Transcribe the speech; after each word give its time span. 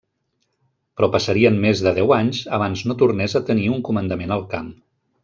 Però 0.99 1.09
passarien 1.15 1.59
més 1.65 1.83
de 1.87 1.93
deu 1.99 2.13
anys 2.17 2.39
abans 2.59 2.83
no 2.93 2.97
tornés 3.03 3.37
a 3.41 3.43
tenir 3.51 3.69
un 3.77 3.85
comandament 3.91 4.35
al 4.39 4.47
camp. 4.57 4.73